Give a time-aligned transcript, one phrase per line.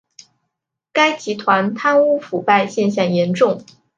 [0.91, 3.63] 该集团贪污腐败现象严重。